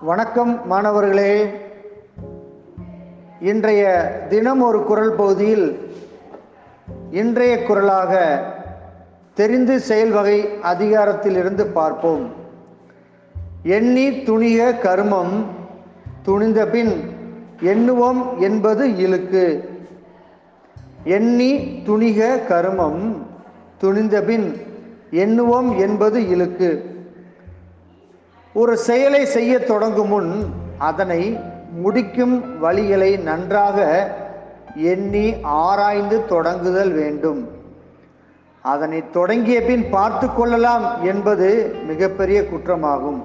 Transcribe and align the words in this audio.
வணக்கம் 0.00 0.66
மாணவர்களே. 0.66 1.50
இன்றைய 3.40 3.84
தினம் 4.28 4.60
ஒரு 4.60 4.82
குரல் 4.82 5.12
பகுதியில் 5.12 5.94
இன்றைய 7.10 7.62
குரலாக 7.62 8.42
தெரிந்து 9.34 9.80
செயல்வகை 9.80 10.48
அதிகாரத்திலிருந்து 10.62 11.66
பார்ப்போம். 11.66 12.32
எண்ணி 13.62 14.10
துணிக 14.10 14.78
கருமம் 14.78 15.46
துணிந்த 16.22 16.66
பின் 16.66 17.10
எண்ணுவோம் 17.60 18.38
என்பது 18.38 18.96
இழுக்கு. 18.96 19.68
எண்ணி 21.04 21.82
துணிக 21.86 22.46
கருமம் 22.46 23.26
துணிந்த 23.78 24.22
பின் 24.22 24.56
எண்ணுவோம் 25.10 25.78
என்பது 25.78 26.28
இழுக்கு. 26.28 26.95
ஒரு 28.60 28.74
செயலை 28.76 29.20
செய்ய 29.26 29.52
தொடங்கும் 29.70 30.08
முன் 30.08 30.30
அதனை 30.78 31.22
முடிக்கும் 31.82 32.34
வழிகளை 32.62 33.10
நன்றாக 33.22 33.78
எண்ணி 34.92 35.26
ஆராய்ந்து 35.42 36.16
தொடங்குதல் 36.28 36.92
வேண்டும். 37.00 37.40
அதனை 38.62 39.00
தொடங்கிய 39.10 39.58
பின் 39.62 39.84
பார்த்து 39.90 40.28
கொள்ளலாம் 40.32 40.86
என்பது 41.04 41.48
மிகப்பெரிய 41.86 42.38
குற்றமாகும். 42.44 43.20